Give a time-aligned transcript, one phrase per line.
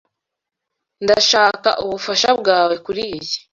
[1.03, 3.31] Ndashaka ubufasha bwawe kuriyi.